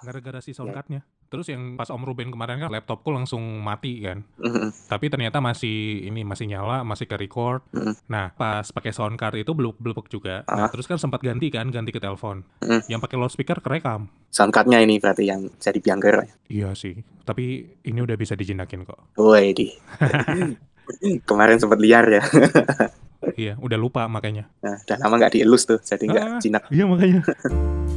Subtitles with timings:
[0.00, 1.00] gara-gara si sound cardnya.
[1.26, 4.26] Terus yang pas Om Ruben kemarin kan laptopku langsung mati kan.
[4.88, 7.62] Tapi ternyata masih ini masih nyala, masih ke record.
[8.06, 10.42] Nah, pas pakai sound card itu beluk-beluk juga.
[10.44, 10.68] Nah, Ah.
[10.68, 12.42] terus kan sempat ganti kan, ganti ke telepon.
[12.60, 12.88] Mhm.
[12.88, 14.10] Yang pakai loudspeaker kerekam.
[14.28, 16.26] Soundcardnya ini berarti yang jadi biangker.
[16.46, 19.14] Iya sih, tapi ini udah bisa dijinakin kok.
[19.14, 19.70] Woi di.
[21.28, 22.22] Kemarin sempat liar ya.
[23.36, 24.50] Iya, udah lupa makanya.
[24.58, 26.40] Nah, udah lama nggak dielus tuh, jadi nggak Ah.
[26.42, 26.62] jinak.
[26.68, 27.20] Iya makanya.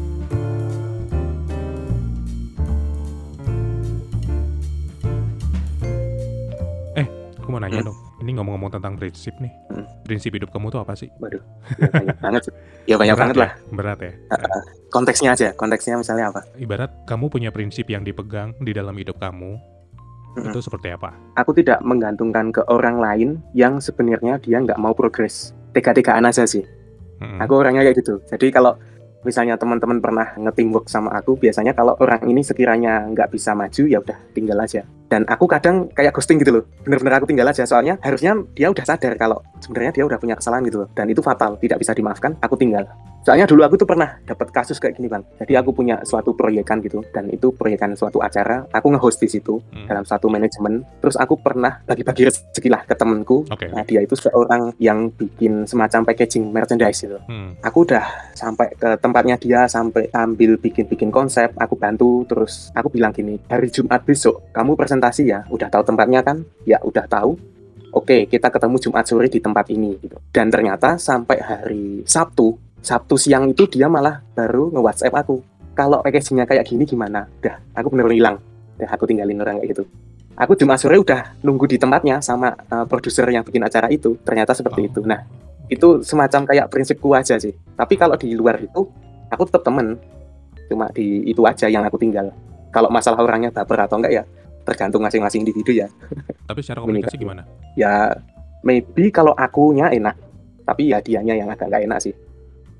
[7.53, 7.93] mau nanya Hmm.
[7.93, 7.97] dong.
[8.19, 9.53] Ini ngomong-ngomong tentang prinsip nih.
[9.69, 9.85] Hmm.
[10.01, 11.07] Prinsip hidup kamu tuh apa sih?
[11.17, 11.37] Waduh,
[11.77, 12.41] ya banyak banget.
[12.43, 12.53] sih.
[12.83, 13.41] Ya banyak Berat banget ya?
[13.45, 13.51] lah.
[13.69, 14.11] Berat ya.
[14.89, 16.41] Konteksnya aja, konteksnya misalnya apa?
[16.55, 19.57] Ibarat kamu punya prinsip yang dipegang di dalam hidup kamu,
[20.35, 20.49] Mm-mm.
[20.49, 21.13] itu seperti apa?
[21.33, 25.53] Aku tidak menggantungkan ke orang lain yang sebenarnya dia nggak mau progres.
[25.71, 26.61] Tega-tegaan aja sih.
[27.17, 27.41] Mm-mm.
[27.41, 28.21] Aku orangnya kayak gitu.
[28.27, 28.77] Jadi kalau
[29.23, 33.97] misalnya teman-teman pernah nge-teamwork sama aku, biasanya kalau orang ini sekiranya nggak bisa maju, ya
[33.97, 34.85] udah tinggal aja.
[35.07, 36.63] Dan aku kadang kayak ghosting gitu loh.
[36.83, 37.63] Bener-bener aku tinggal aja.
[37.67, 40.89] Soalnya harusnya dia udah sadar kalau sebenarnya dia udah punya kesalahan gitu loh.
[40.95, 42.87] Dan itu fatal, tidak bisa dimaafkan, aku tinggal.
[43.23, 45.23] Soalnya dulu aku tuh pernah dapat kasus kayak gini bang.
[45.39, 48.67] Jadi aku punya suatu proyekan gitu, dan itu proyekan suatu acara.
[48.69, 49.87] Aku nge-host di situ Hmm.
[49.87, 50.83] dalam satu manajemen.
[50.99, 53.47] Terus aku pernah bagi-bagi rezeki lah ke temenku.
[53.47, 53.71] Oke.
[53.71, 57.55] Nah dia itu seorang yang bikin semacam packaging merchandise gitu Hmm.
[57.59, 63.11] aku udah sampai ke tempatnya dia sampai ambil bikin-bikin konsep aku bantu terus aku bilang
[63.11, 67.37] gini hari Jumat besok kamu presentasi ya udah tahu tempatnya kan ya udah tahu
[67.91, 73.15] oke kita ketemu Jumat sore di tempat ini gitu dan ternyata sampai hari Sabtu Sabtu
[73.15, 75.39] siang itu dia malah baru nge WhatsApp aku
[75.73, 78.37] kalau packagingnya kayak gini gimana udah aku bener-bener hilang
[78.77, 79.83] udah aku tinggalin orang kayak gitu
[80.35, 84.51] aku Jumat sore udah nunggu di tempatnya sama uh, produser yang bikin acara itu ternyata
[84.51, 84.89] seperti Oh.
[84.91, 85.23] itu nah
[85.71, 87.53] itu semacam kayak prinsipku aja sih.
[87.73, 88.83] Tapi kalau di luar itu,
[89.31, 89.95] aku tetap temen.
[90.67, 92.31] Cuma di itu aja yang aku tinggal.
[92.73, 94.23] Kalau masalah orangnya baper atau enggak ya,
[94.67, 95.87] tergantung masing-masing individu ya.
[96.49, 97.21] Tapi secara komunikasi kan.
[97.21, 97.41] gimana?
[97.79, 98.11] Ya,
[98.65, 100.15] maybe kalau akunya enak.
[100.63, 102.13] Tapi ya dianya yang agak nggak enak sih.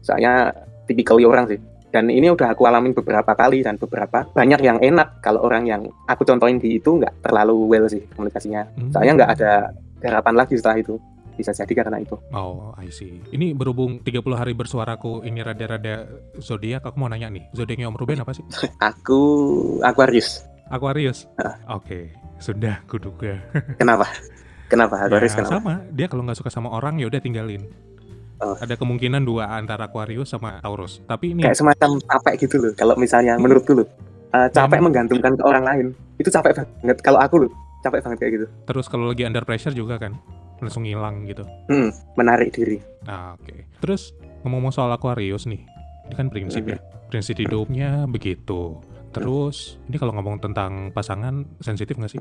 [0.03, 0.52] Soalnya
[0.86, 1.59] tipikal orang sih.
[1.94, 5.81] Dan ini udah aku alamin beberapa kali dan beberapa banyak yang enak kalau orang yang
[6.09, 8.66] aku contohin di itu nggak terlalu well sih komunikasinya.
[8.78, 8.90] Hmm.
[8.90, 9.52] Soalnya nggak ada
[10.02, 10.97] garapan lagi setelah itu.
[11.34, 12.13] Bisa jadi karena itu.
[12.30, 13.18] Oh, I see.
[13.34, 16.06] Ini berhubung 30 hari bersuaraku ini rada-rada
[16.38, 17.50] zodiak, aku mau nanya nih.
[17.58, 18.46] Zodiaknya Om Ruben apa sih?
[18.94, 19.22] Aku
[19.81, 20.46] Aquarius.
[20.69, 21.25] Aquarius.
[21.69, 23.42] Oke, sudah kuduga.
[23.81, 24.06] Kenapa?
[24.69, 25.53] Kenapa Aquarius Ya, kenapa?
[25.58, 25.74] sama.
[25.90, 27.66] Dia kalau nggak suka sama orang ya udah tinggalin.
[28.44, 28.56] Oh.
[28.59, 31.00] Ada kemungkinan dua antara Aquarius sama Taurus.
[31.08, 32.72] Tapi ini Kayak semacam capek gitu loh.
[32.76, 33.88] Kalau misalnya menurutku loh,
[34.36, 34.92] eh, capek Memang.
[34.92, 35.86] menggantungkan ke orang lain.
[36.20, 36.98] Itu capek banget.
[37.00, 38.46] Kalau aku loh, capek banget kayak gitu.
[38.68, 40.16] terus kalau lagi under pressure juga kan
[40.59, 41.44] langsung hilang gitu.
[41.68, 42.80] Hmm, menarik diri.
[43.04, 43.80] Nah, oke.
[43.84, 45.60] Terus ngomong-ngomong soal Aquarius nih.
[46.08, 46.80] Ini kan prinsip ya.
[47.12, 48.80] Prinsip hidupnya begitu.
[49.14, 52.20] Terus ini kalau ngomong tentang pasangan sensitif nggak sih?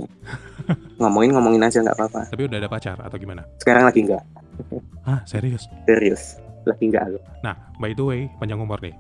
[1.00, 2.21] Ngomongin ngomongin aja nggak apa-apa.
[2.28, 3.43] Tapi udah ada pacar atau gimana?
[3.56, 4.22] Sekarang lagi nggak.
[5.02, 5.66] Ah, serius?
[5.84, 6.38] Serius.
[6.62, 7.18] Lagi nggak aku.
[7.42, 8.94] Nah, by the way, panjang umur nih.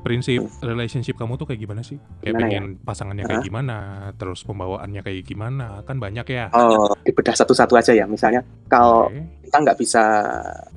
[0.00, 1.94] Prinsip relationship kamu tuh kayak gimana sih?
[2.18, 2.42] Kayak Gimana ya?
[2.50, 3.76] pengen pasangannya kayak gimana,
[4.16, 6.50] terus pembawaannya kayak gimana, kan banyak ya.
[6.50, 8.02] Oh, dibedah satu-satu aja ya.
[8.02, 9.22] Misalnya kalau Oke.
[9.46, 10.02] kita nggak bisa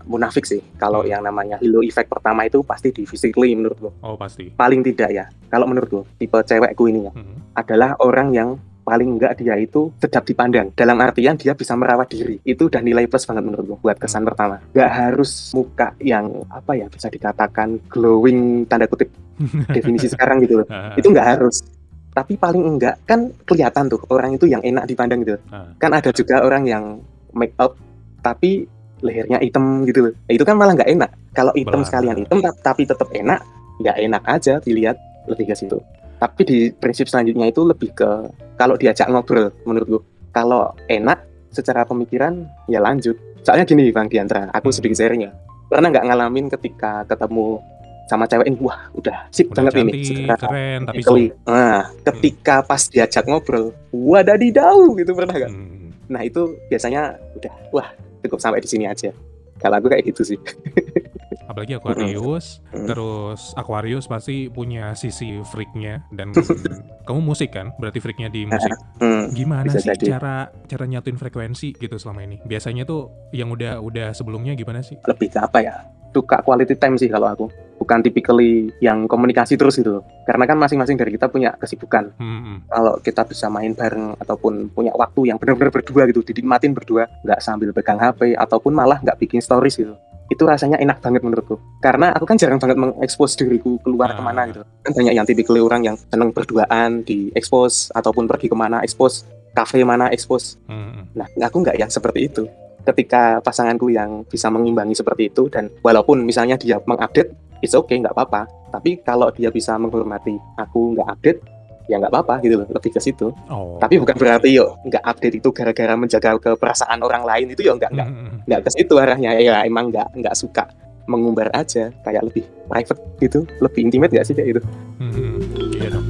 [0.06, 0.62] munafik sih.
[0.76, 1.10] Kalau Hmm.
[1.10, 3.90] yang namanya halo effect pertama itu pasti di physically menurutku.
[4.04, 4.54] Oh, pasti.
[4.54, 5.26] Paling tidak ya.
[5.50, 7.14] Kalau menurutku tipe cewekku ini ya.
[7.16, 7.42] Hmm.
[7.56, 8.50] adalah orang yang
[8.86, 10.70] paling enggak dia itu sedap dipandang.
[10.72, 12.38] Dalam artian dia bisa merawat diri.
[12.46, 14.30] Itu udah nilai plus banget menurutku buat kesan Hmm.
[14.30, 14.56] pertama.
[14.72, 19.10] Nggak harus muka yang apa ya bisa dikatakan glowing tanda kutip
[19.76, 20.68] definisi sekarang gitu loh.
[20.70, 21.66] Ah, itu nggak harus.
[22.14, 25.68] Tapi paling enggak kan kelihatan tuh orang itu yang enak dipandang gitu ah.
[25.76, 27.04] kan ada juga orang yang
[27.36, 27.76] make up
[28.22, 28.64] tapi
[29.04, 30.14] lehernya hitam gitu loh.
[30.16, 31.12] Nah, itu kan malah nggak enak.
[31.34, 33.44] Kalau hitam sekalian hitam ta- tapi tetap enak
[33.76, 34.96] nggak enak aja dilihat
[35.28, 35.76] lebih ke situ
[36.16, 38.10] tapi di prinsip selanjutnya itu lebih ke
[38.56, 40.00] kalau diajak ngobrol menurutku
[40.32, 44.76] kalau enak secara pemikiran ya lanjut soalnya gini bang Diantra aku Hmm.
[44.76, 45.32] sedikit sharing ya
[45.68, 47.60] pernah nggak ngalamin ketika ketemu
[48.06, 51.14] sama cewek ini wah udah sip Udah banget ini cantik, secara keren, tapi so.
[51.50, 55.90] nah ketika pas diajak ngobrol wadadidau gitu pernah nggak Hmm.
[56.06, 57.90] Nah itu biasanya udah wah
[58.22, 59.10] cukup sampai di sini aja.
[59.58, 60.38] Kalau aku kayak gitu sih.
[61.46, 62.86] Apalagi Aquarius, Mm.
[62.86, 66.34] terus Aquarius pasti punya sisi freaknya dan
[67.08, 68.72] kamu musik kan, berarti freaknya di musik.
[68.96, 70.16] Hmm, Gimana sih jadi.
[70.16, 72.40] cara cara nyatuin frekuensi gitu selama ini?
[72.42, 74.96] Biasanya tuh yang udah udah sebelumnya gimana sih?
[75.06, 75.76] lebih ke apa ya?
[76.10, 77.46] Suka quality time sih kalau aku.
[77.76, 80.00] Bukan typically yang komunikasi terus gitu.
[80.00, 80.04] loh.
[80.24, 82.16] Karena kan masing-masing dari kita punya kesibukan.
[82.16, 82.64] Hmm.
[82.66, 87.44] Kalau kita bisa main bareng ataupun punya waktu yang benar-benar berdua gitu, dinikmatin berdua, nggak
[87.44, 89.92] sambil pegang HP ataupun malah nggak bikin stories gitu.
[90.36, 91.56] Itu rasanya enak banget menurutku.
[91.80, 94.20] Karena aku kan jarang banget mengekspos diriku keluar Ah.
[94.20, 94.62] ke mana gitu.
[94.84, 99.24] Kan banyak yang tipikal orang yang seneng berduaan di expose ataupun pergi ke mana expose
[99.56, 101.08] kafe mana expose Hmm.
[101.16, 102.44] nah aku nggak yang seperti itu.
[102.84, 107.32] Ketika pasanganku yang bisa mengimbangi seperti itu dan walaupun misalnya dia mengupdate
[107.64, 108.46] it's okay nggak apa-apa.
[108.70, 111.40] Tapi kalau dia bisa menghormati aku nggak update
[111.86, 113.78] ya nggak apa-apa gitu loh lebih ke situ Oh.
[113.78, 117.92] tapi bukan berarti yuk nggak update itu gara-gara menjaga keperasaan orang lain itu ya nggak
[117.92, 118.42] nggak Hmm.
[118.44, 120.66] nggak ke situ arahnya ya emang nggak nggak suka
[121.06, 124.62] mengumbar aja kayak lebih private gitu lebih intimate nggak sih kayak gitu
[124.98, 125.38] Hmm.
[125.76, 126.06] Iya dong.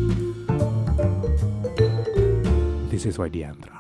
[2.88, 3.75] This is why Diandra.